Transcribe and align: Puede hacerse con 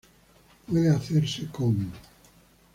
Puede 0.65 0.89
hacerse 0.89 1.45
con 1.51 1.91